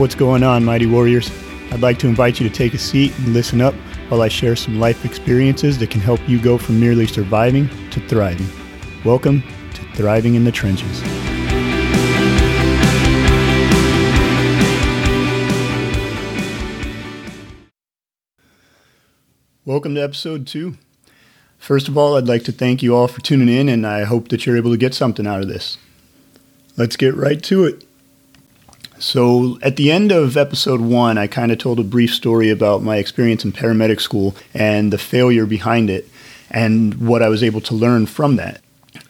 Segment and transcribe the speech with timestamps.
[0.00, 1.30] What's going on, Mighty Warriors?
[1.70, 3.74] I'd like to invite you to take a seat and listen up
[4.08, 8.00] while I share some life experiences that can help you go from merely surviving to
[8.08, 8.48] thriving.
[9.04, 9.42] Welcome
[9.74, 11.02] to Thriving in the Trenches.
[19.66, 20.78] Welcome to episode two.
[21.58, 24.28] First of all, I'd like to thank you all for tuning in, and I hope
[24.28, 25.76] that you're able to get something out of this.
[26.78, 27.84] Let's get right to it.
[29.00, 32.82] So, at the end of episode one, I kind of told a brief story about
[32.82, 36.06] my experience in paramedic school and the failure behind it
[36.50, 38.60] and what I was able to learn from that.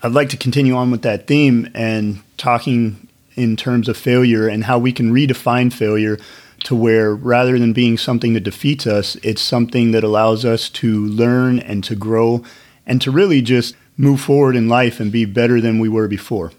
[0.00, 4.62] I'd like to continue on with that theme and talking in terms of failure and
[4.62, 6.18] how we can redefine failure
[6.64, 11.04] to where rather than being something that defeats us, it's something that allows us to
[11.06, 12.44] learn and to grow
[12.86, 16.52] and to really just move forward in life and be better than we were before.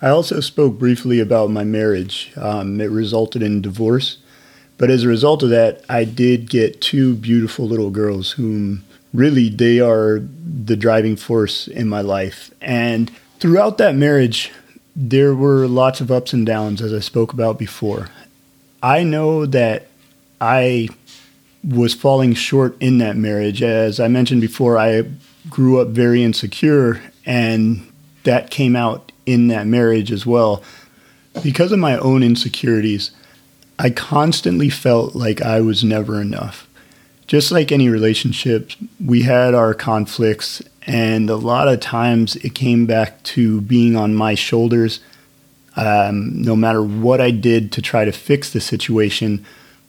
[0.00, 2.32] I also spoke briefly about my marriage.
[2.36, 4.18] Um, it resulted in divorce.
[4.76, 9.48] But as a result of that, I did get two beautiful little girls whom really
[9.48, 12.52] they are the driving force in my life.
[12.60, 14.52] And throughout that marriage,
[14.94, 18.08] there were lots of ups and downs, as I spoke about before.
[18.82, 19.88] I know that
[20.40, 20.88] I
[21.68, 23.62] was falling short in that marriage.
[23.62, 25.10] As I mentioned before, I
[25.50, 27.90] grew up very insecure, and
[28.22, 30.62] that came out in that marriage as well.
[31.42, 33.10] Because of my own insecurities,
[33.78, 36.66] I constantly felt like I was never enough.
[37.26, 38.72] Just like any relationship,
[39.04, 44.14] we had our conflicts and a lot of times it came back to being on
[44.14, 45.00] my shoulders.
[45.76, 49.44] Um, no matter what I did to try to fix the situation,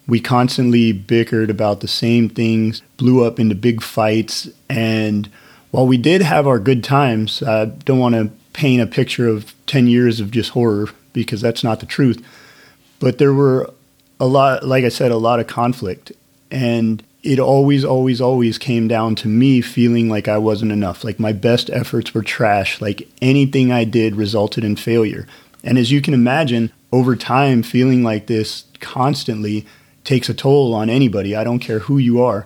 [0.05, 4.49] we constantly bickered about the same things, blew up into big fights.
[4.69, 5.29] And
[5.71, 8.29] while we did have our good times, I don't want to
[8.59, 12.21] paint a picture of 10 years of just horror because that's not the truth.
[12.99, 13.73] But there were
[14.19, 16.11] a lot, like I said, a lot of conflict.
[16.51, 21.05] And it always, always, always came down to me feeling like I wasn't enough.
[21.05, 22.81] Like my best efforts were trash.
[22.81, 25.25] Like anything I did resulted in failure.
[25.63, 29.65] And as you can imagine, over time, feeling like this constantly
[30.03, 31.33] takes a toll on anybody.
[31.33, 32.45] I don't care who you are.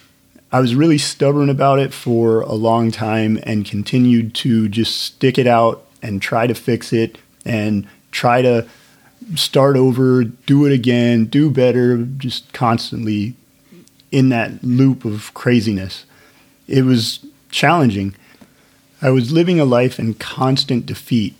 [0.52, 5.40] I was really stubborn about it for a long time and continued to just stick
[5.40, 8.68] it out and try to fix it and try to
[9.36, 13.36] start over, do it again, do better, just constantly
[14.12, 16.06] in that loop of craziness.
[16.68, 18.16] It was challenging.
[19.02, 21.36] I was living a life in constant defeat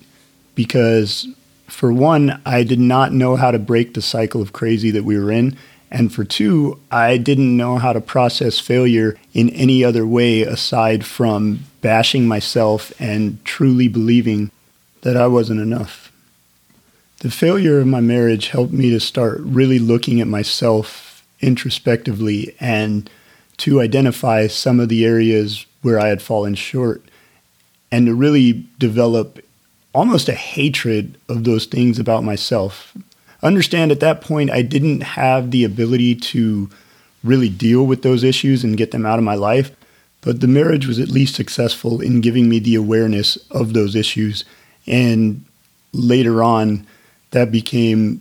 [0.54, 1.28] because,
[1.68, 5.18] for one, I did not know how to break the cycle of crazy that we
[5.18, 5.56] were in.
[5.90, 11.06] And for two, I didn't know how to process failure in any other way aside
[11.06, 14.50] from bashing myself and truly believing
[15.04, 16.10] that I wasn't enough.
[17.20, 23.08] The failure of my marriage helped me to start really looking at myself introspectively and
[23.58, 27.02] to identify some of the areas where I had fallen short
[27.92, 29.44] and to really develop
[29.92, 32.96] almost a hatred of those things about myself.
[33.42, 36.70] Understand at that point, I didn't have the ability to
[37.22, 39.70] really deal with those issues and get them out of my life,
[40.22, 44.46] but the marriage was at least successful in giving me the awareness of those issues.
[44.86, 45.44] And
[45.92, 46.86] later on,
[47.30, 48.20] that became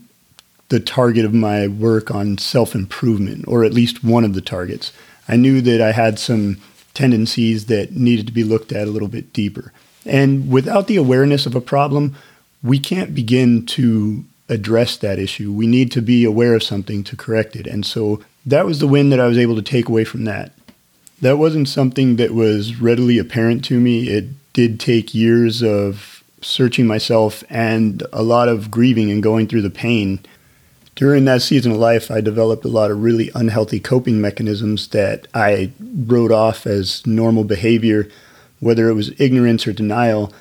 [0.70, 4.92] the target of my work on self improvement, or at least one of the targets.
[5.28, 6.58] I knew that I had some
[6.94, 9.72] tendencies that needed to be looked at a little bit deeper.
[10.06, 12.16] And without the awareness of a problem,
[12.62, 15.52] we can't begin to address that issue.
[15.52, 17.68] We need to be aware of something to correct it.
[17.68, 20.52] And so that was the win that I was able to take away from that.
[21.22, 24.10] That wasn't something that was readily apparent to me.
[24.10, 26.13] It did take years of
[26.44, 30.20] searching myself and a lot of grieving and going through the pain
[30.96, 35.28] during that season of life, I developed a lot of really unhealthy coping mechanisms that
[35.34, 38.10] I wrote off as normal behavior,
[38.60, 40.34] whether it was ignorance or denial.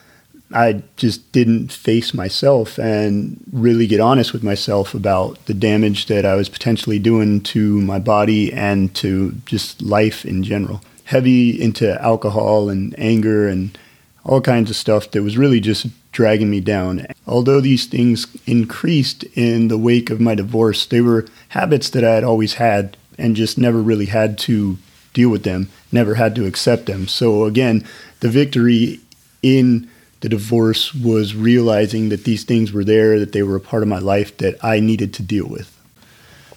[0.53, 6.27] I just didn't face myself and really get honest with myself about the damage that
[6.27, 10.83] I was potentially doing to my body and to just life in general.
[11.05, 13.77] Heavy into alcohol and anger and
[14.25, 17.07] all kinds of stuff that was really just dragging me down.
[17.27, 22.15] Although these things increased in the wake of my divorce, they were habits that I
[22.15, 24.79] had always had and just never really had to
[25.13, 27.09] deal with them, never had to accept them.
[27.09, 27.87] So again,
[28.21, 29.01] the victory
[29.43, 29.89] in
[30.21, 33.89] the divorce was realizing that these things were there, that they were a part of
[33.89, 35.77] my life that I needed to deal with.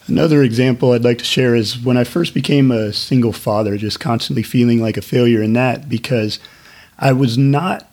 [0.08, 4.00] Another example I'd like to share is when I first became a single father, just
[4.00, 6.38] constantly feeling like a failure in that because
[7.00, 7.88] I was not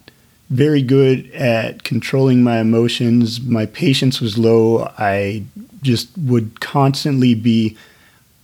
[0.50, 3.40] very good at controlling my emotions.
[3.40, 4.93] My patience was low.
[4.99, 5.44] I
[5.81, 7.76] just would constantly be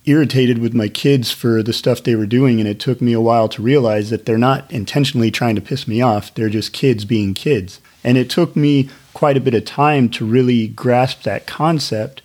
[0.05, 2.59] irritated with my kids for the stuff they were doing.
[2.59, 5.87] And it took me a while to realize that they're not intentionally trying to piss
[5.87, 7.79] me off, they're just kids being kids.
[8.03, 12.21] And it took me quite a bit of time to really grasp that concept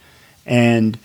[0.46, 0.98] and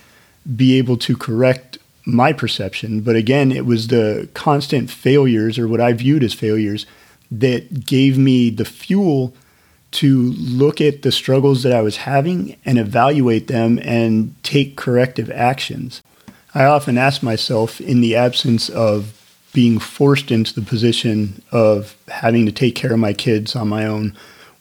[0.56, 3.00] be able to correct my perception.
[3.00, 6.86] But again, it was the constant failures or what I viewed as failures
[7.30, 9.34] that gave me the fuel
[9.92, 15.30] to look at the struggles that I was having and evaluate them and take corrective
[15.30, 16.02] actions.
[16.54, 19.16] I often ask myself, in the absence of
[19.52, 23.84] being forced into the position of having to take care of my kids on my
[23.86, 24.16] own,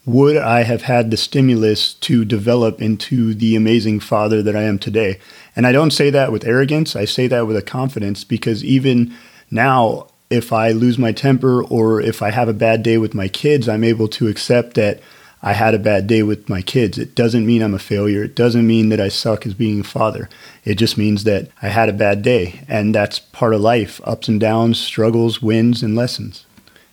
[0.06, 4.80] would I have had the stimulus to develop into the amazing father that I am
[4.80, 5.20] today?
[5.56, 9.14] And I don't say that with arrogance, I say that with a confidence because even
[9.52, 13.28] now, if I lose my temper or if I have a bad day with my
[13.28, 15.00] kids, I'm able to accept that
[15.42, 16.98] I had a bad day with my kids.
[16.98, 18.24] It doesn't mean I'm a failure.
[18.24, 20.30] It doesn't mean that I suck as being a father.
[20.66, 22.64] It just means that I had a bad day.
[22.68, 26.46] And that's part of life ups and downs, struggles, wins, and lessons.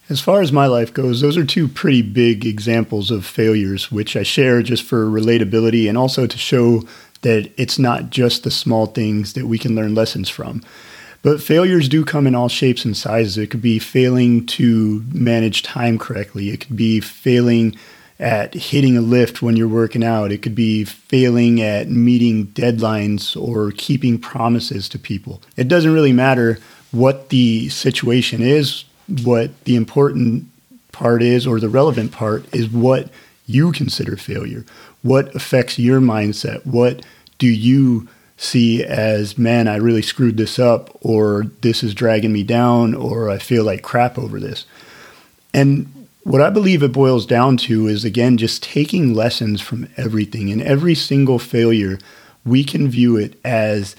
[0.09, 4.17] As far as my life goes, those are two pretty big examples of failures, which
[4.17, 6.85] I share just for relatability and also to show
[7.23, 10.63] that it's not just the small things that we can learn lessons from.
[11.27, 13.37] But failures do come in all shapes and sizes.
[13.37, 17.77] It could be failing to manage time correctly, it could be failing
[18.21, 20.31] at hitting a lift when you're working out.
[20.31, 25.43] It could be failing at meeting deadlines or keeping promises to people.
[25.57, 26.61] It doesn't really matter
[26.93, 28.85] what the situation is.
[29.25, 30.47] What the important
[30.93, 33.11] part is, or the relevant part, is what
[33.47, 34.65] you consider failure.
[35.03, 36.65] What affects your mindset?
[36.65, 37.05] What
[37.39, 42.43] do you see as, man, I really screwed this up, or this is dragging me
[42.43, 44.67] down, or I feel like crap over this?
[45.55, 50.51] And what I believe it boils down to is, again, just taking lessons from everything.
[50.51, 51.99] And every single failure,
[52.45, 53.97] we can view it as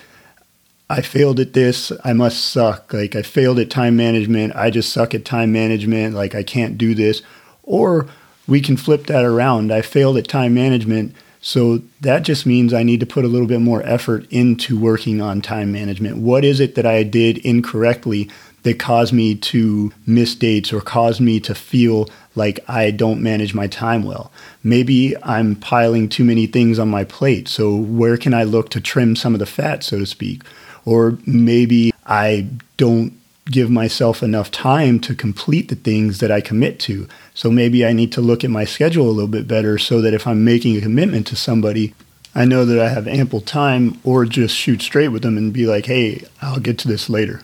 [0.89, 2.93] I failed at this, I must suck.
[2.93, 6.77] Like, I failed at time management, I just suck at time management, like, I can't
[6.77, 7.21] do this.
[7.63, 8.07] Or
[8.47, 9.73] we can flip that around.
[9.73, 13.47] I failed at time management, so that just means I need to put a little
[13.47, 16.17] bit more effort into working on time management.
[16.17, 18.29] What is it that I did incorrectly
[18.63, 23.53] that caused me to miss dates or caused me to feel like I don't manage
[23.53, 24.31] my time well.
[24.63, 27.47] Maybe I'm piling too many things on my plate.
[27.47, 30.43] So, where can I look to trim some of the fat, so to speak?
[30.85, 32.47] Or maybe I
[32.77, 33.13] don't
[33.51, 37.07] give myself enough time to complete the things that I commit to.
[37.33, 40.13] So, maybe I need to look at my schedule a little bit better so that
[40.13, 41.93] if I'm making a commitment to somebody,
[42.35, 45.65] I know that I have ample time or just shoot straight with them and be
[45.65, 47.41] like, hey, I'll get to this later.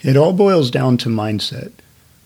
[0.00, 1.72] It all boils down to mindset.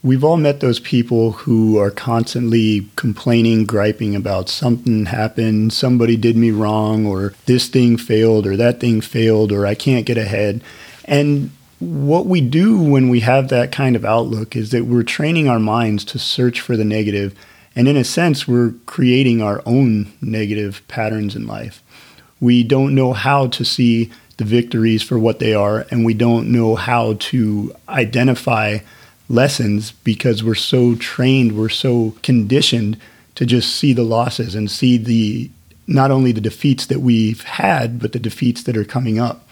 [0.03, 6.37] We've all met those people who are constantly complaining, griping about something happened, somebody did
[6.37, 10.61] me wrong, or this thing failed, or that thing failed, or I can't get ahead.
[11.05, 11.53] And
[11.83, 15.59] what we do when we have that kind of outlook is that we're training our
[15.59, 17.35] minds to search for the negative,
[17.75, 21.83] and in a sense, we're creating our own negative patterns in life.
[22.41, 26.53] We don't know how to see the victories for what they are, and we don't
[26.53, 28.79] know how to identify
[29.29, 32.97] lessons because we're so trained, we're so conditioned
[33.35, 35.51] to just see the losses and see the
[35.87, 39.47] not only the defeats that we've had, but the defeats that are coming up.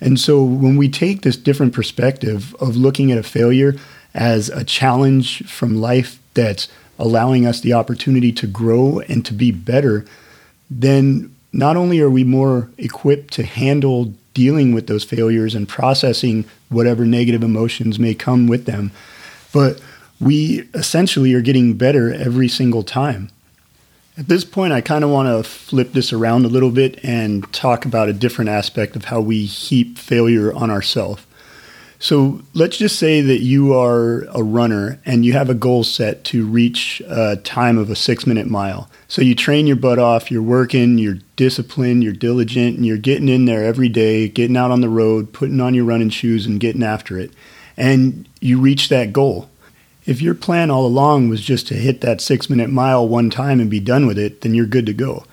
[0.00, 3.74] And so when we take this different perspective of looking at a failure
[4.14, 9.50] as a challenge from life that's allowing us the opportunity to grow and to be
[9.50, 10.04] better,
[10.70, 16.44] then not only are we more equipped to handle dealing with those failures and processing
[16.68, 18.92] whatever negative emotions may come with them,
[19.52, 19.80] but
[20.20, 23.30] we essentially are getting better every single time.
[24.18, 27.50] At this point, I kind of want to flip this around a little bit and
[27.52, 31.24] talk about a different aspect of how we heap failure on ourselves.
[32.00, 36.24] So let's just say that you are a runner and you have a goal set
[36.24, 38.90] to reach a time of a six minute mile.
[39.06, 43.28] So you train your butt off, you're working, you're disciplined, you're diligent, and you're getting
[43.28, 46.58] in there every day, getting out on the road, putting on your running shoes, and
[46.58, 47.30] getting after it.
[47.76, 49.48] And you reach that goal.
[50.08, 53.60] If your plan all along was just to hit that six minute mile one time
[53.60, 55.24] and be done with it, then you're good to go.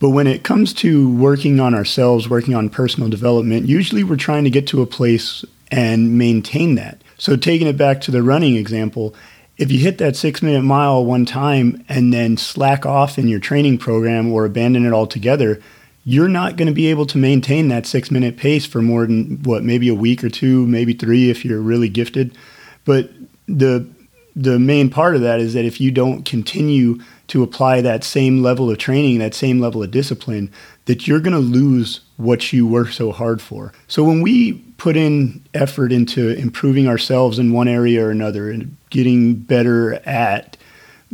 [0.00, 4.44] But when it comes to working on ourselves, working on personal development, usually we're trying
[4.44, 7.00] to get to a place and maintain that.
[7.16, 9.14] So, taking it back to the running example,
[9.56, 13.40] if you hit that six minute mile one time and then slack off in your
[13.40, 15.58] training program or abandon it altogether,
[16.04, 19.42] you're not going to be able to maintain that six minute pace for more than
[19.44, 22.36] what, maybe a week or two, maybe three if you're really gifted.
[22.84, 23.10] But
[23.48, 23.88] the
[24.34, 26.98] the main part of that is that if you don't continue
[27.28, 30.50] to apply that same level of training, that same level of discipline,
[30.86, 33.72] that you're going to lose what you work so hard for.
[33.88, 38.76] So when we put in effort into improving ourselves in one area or another and
[38.90, 40.56] getting better at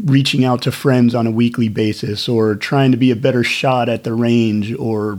[0.05, 3.89] reaching out to friends on a weekly basis or trying to be a better shot
[3.89, 5.19] at the range or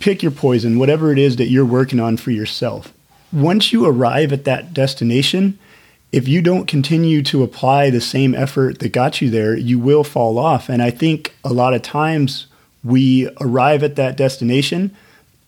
[0.00, 2.92] pick your poison, whatever it is that you're working on for yourself.
[3.32, 5.58] Once you arrive at that destination,
[6.16, 10.02] if you don't continue to apply the same effort that got you there, you will
[10.02, 10.70] fall off.
[10.70, 12.46] And I think a lot of times
[12.82, 14.96] we arrive at that destination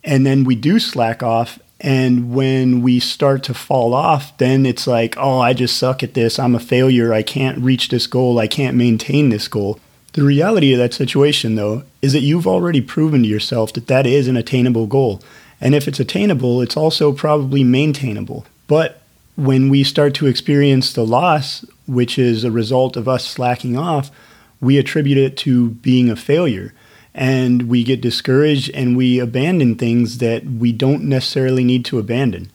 [0.04, 1.58] and then we do slack off.
[1.80, 6.12] And when we start to fall off, then it's like, oh, I just suck at
[6.12, 6.38] this.
[6.38, 7.14] I'm a failure.
[7.14, 8.38] I can't reach this goal.
[8.38, 9.80] I can't maintain this goal.
[10.12, 14.06] The reality of that situation, though, is that you've already proven to yourself that that
[14.06, 15.22] is an attainable goal.
[15.62, 18.44] And if it's attainable, it's also probably maintainable.
[18.66, 19.00] But
[19.38, 24.10] when we start to experience the loss, which is a result of us slacking off,
[24.60, 26.74] we attribute it to being a failure.
[27.14, 32.50] And we get discouraged and we abandon things that we don't necessarily need to abandon.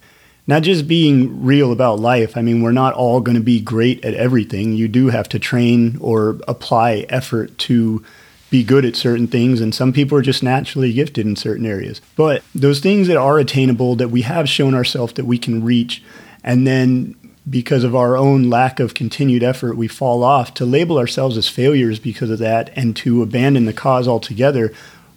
[0.45, 2.35] Not just being real about life.
[2.35, 4.73] I mean, we're not all going to be great at everything.
[4.73, 8.03] You do have to train or apply effort to
[8.49, 12.01] be good at certain things, and some people are just naturally gifted in certain areas.
[12.15, 16.03] But those things that are attainable, that we have shown ourselves that we can reach,
[16.43, 17.15] and then
[17.49, 21.49] because of our own lack of continued effort, we fall off to label ourselves as
[21.49, 24.73] failures because of that and to abandon the cause altogether.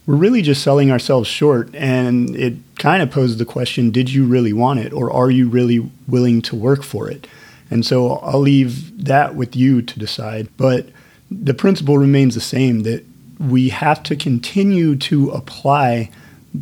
[0.07, 1.75] We're really just selling ourselves short.
[1.75, 5.49] And it kind of poses the question did you really want it, or are you
[5.49, 7.27] really willing to work for it?
[7.71, 10.49] And so I'll leave that with you to decide.
[10.57, 10.89] But
[11.31, 13.05] the principle remains the same that
[13.39, 16.11] we have to continue to apply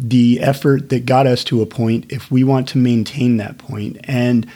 [0.02, 3.98] the effort that got us to a point if we want to maintain that point.
[4.04, 4.46] And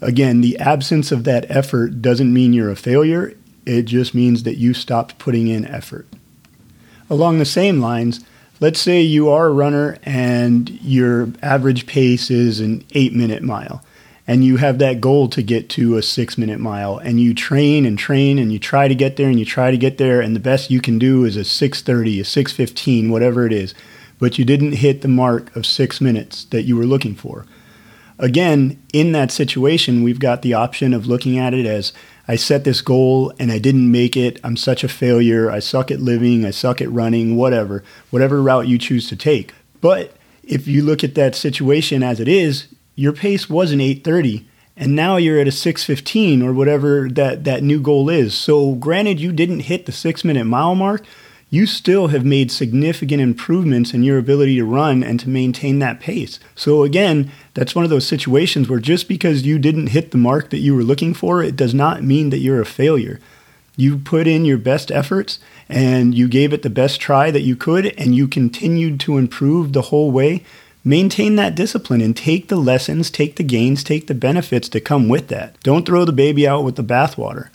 [0.00, 3.34] again, the absence of that effort doesn't mean you're a failure,
[3.66, 6.06] it just means that you stopped putting in effort.
[7.10, 8.24] Along the same lines,
[8.60, 13.82] let's say you are a runner and your average pace is an eight minute mile
[14.28, 17.86] and you have that goal to get to a six minute mile and you train
[17.86, 20.36] and train and you try to get there and you try to get there and
[20.36, 23.74] the best you can do is a 630 a 615 whatever it is
[24.18, 27.46] but you didn't hit the mark of six minutes that you were looking for.
[28.18, 31.92] Again in that situation we've got the option of looking at it as
[32.26, 34.40] i set this goal and i didn't make it.
[34.42, 35.50] I'm such a failure.
[35.50, 36.44] I suck at living.
[36.44, 39.54] I suck at running whatever whatever route you choose to take.
[39.80, 44.44] But if you look at that situation as it is your pace was an 830
[44.76, 48.34] and now you're at a 615 or whatever that, that new goal is.
[48.34, 51.04] So, granted, you didn't hit the six minute mile mark,
[51.50, 56.00] you still have made significant improvements in your ability to run and to maintain that
[56.00, 56.38] pace.
[56.54, 60.50] So, again, that's one of those situations where just because you didn't hit the mark
[60.50, 63.18] that you were looking for, it does not mean that you're a failure.
[63.76, 65.38] You put in your best efforts
[65.68, 69.72] and you gave it the best try that you could, and you continued to improve
[69.72, 70.44] the whole way
[70.84, 75.08] maintain that discipline and take the lessons, take the gains, take the benefits that come
[75.08, 75.60] with that.
[75.62, 77.50] Don't throw the baby out with the bathwater.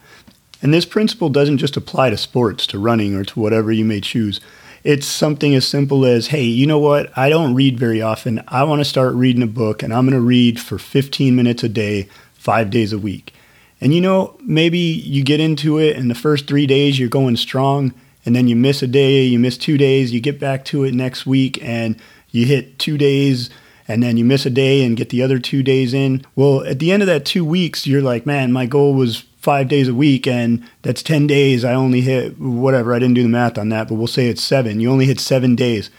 [0.63, 3.99] And this principle doesn't just apply to sports, to running, or to whatever you may
[3.99, 4.39] choose.
[4.85, 7.15] It's something as simple as, hey, you know what?
[7.17, 8.41] I don't read very often.
[8.47, 11.63] I want to start reading a book, and I'm going to read for 15 minutes
[11.63, 13.33] a day, five days a week.
[13.81, 17.35] And you know, maybe you get into it, and the first three days you're going
[17.35, 17.93] strong,
[18.25, 20.93] and then you miss a day, you miss two days, you get back to it
[20.93, 21.97] next week, and
[22.31, 23.49] you hit two days
[23.87, 26.25] and then you miss a day and get the other two days in.
[26.35, 29.67] Well, at the end of that two weeks, you're like, man, my goal was five
[29.67, 31.65] days a week, and that's 10 days.
[31.65, 32.93] I only hit whatever.
[32.93, 34.79] I didn't do the math on that, but we'll say it's seven.
[34.79, 35.89] You only hit seven days.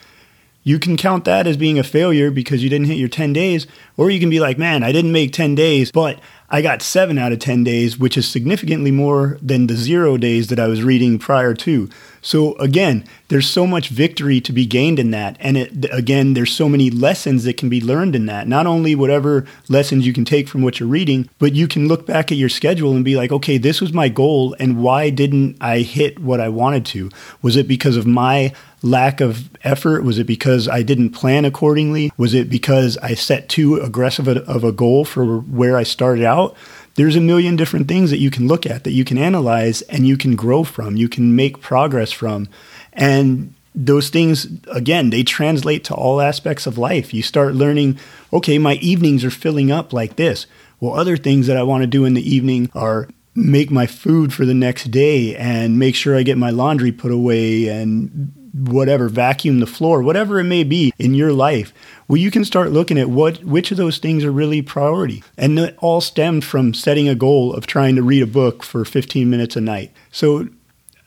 [0.62, 3.66] You can count that as being a failure because you didn't hit your 10 days,
[3.98, 6.18] or you can be like, man, I didn't make 10 days, but
[6.54, 10.46] I got seven out of 10 days, which is significantly more than the zero days
[10.50, 11.90] that I was reading prior to.
[12.23, 15.37] So again, there's so much victory to be gained in that.
[15.40, 18.46] And it, again, there's so many lessons that can be learned in that.
[18.46, 22.06] Not only whatever lessons you can take from what you're reading, but you can look
[22.06, 24.54] back at your schedule and be like, okay, this was my goal.
[24.61, 27.11] And why didn't I hit what I wanted to?
[27.42, 28.54] Was it because of my
[28.85, 30.05] lack of effort?
[30.05, 32.12] Was it because I didn't plan accordingly?
[32.17, 36.57] Was it because I set too aggressive of a goal for where I started out?
[36.97, 40.07] there's a million different things that you can look at that you can analyze and
[40.07, 42.49] you can grow from you can make progress from
[42.93, 47.99] and those things again they translate to all aspects of life you start learning
[48.33, 50.47] okay my evenings are filling up like this
[50.81, 54.33] well other things that i want to do in the evening are make my food
[54.33, 59.08] for the next day and make sure i get my laundry put away and whatever,
[59.08, 61.73] vacuum the floor, whatever it may be in your life,
[62.06, 65.23] well, you can start looking at what which of those things are really priority.
[65.37, 68.84] And it all stemmed from setting a goal of trying to read a book for
[68.84, 69.92] 15 minutes a night.
[70.12, 70.49] So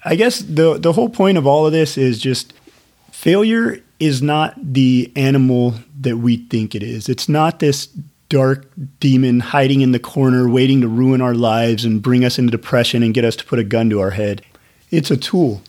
[0.04, 2.54] I guess the the whole point of all of this is just
[3.12, 7.10] failure is not the animal that we think it is.
[7.10, 7.88] It's not this
[8.30, 8.68] dark
[9.00, 13.02] demon hiding in the corner waiting to ruin our lives and bring us into depression
[13.02, 14.44] and get us to put a gun to our head.
[14.92, 15.62] It's a tool.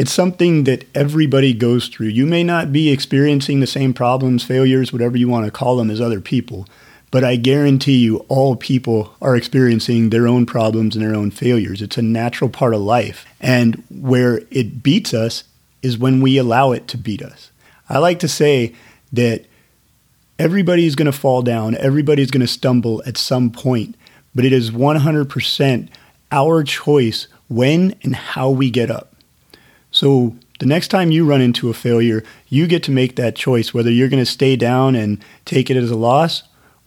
[0.00, 2.06] It's something that everybody goes through.
[2.06, 5.90] You may not be experiencing the same problems, failures, whatever you want to call them,
[5.90, 6.66] as other people,
[7.10, 11.82] but I guarantee you all people are experiencing their own problems and their own failures.
[11.82, 13.26] It's a natural part of life.
[13.42, 15.44] And where it beats us
[15.82, 17.50] is when we allow it to beat us.
[17.86, 18.74] I like to say
[19.12, 19.44] that
[20.38, 23.96] everybody's going to fall down, everybody's going to stumble at some point,
[24.34, 25.88] but it is 100%
[26.32, 29.09] our choice when and how we get up.
[30.00, 33.74] So the next time you run into a failure, you get to make that choice
[33.74, 36.42] whether you're going to stay down and take it as a loss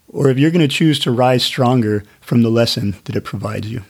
[0.08, 3.70] or if you're going to choose to rise stronger from the lesson that it provides
[3.70, 3.82] you.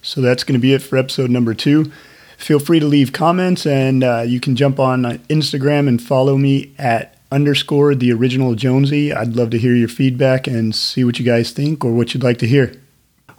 [0.00, 1.90] So that's going to be it for episode number two
[2.36, 6.72] feel free to leave comments and uh, you can jump on Instagram and follow me
[6.78, 9.12] at underscore the original Jonesy.
[9.12, 12.22] I'd love to hear your feedback and see what you guys think or what you'd
[12.22, 12.74] like to hear.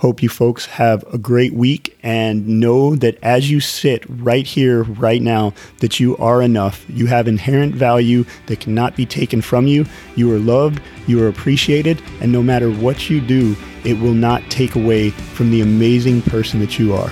[0.05, 4.83] Hope you folks have a great week and know that as you sit right here,
[4.83, 6.85] right now, that you are enough.
[6.87, 9.83] You have inherent value that cannot be taken from you.
[10.15, 14.43] You are loved, you are appreciated, and no matter what you do, it will not
[14.51, 17.09] take away from the amazing person that you are.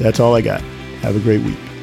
[0.00, 0.60] That's all I got.
[1.02, 1.73] Have a great week.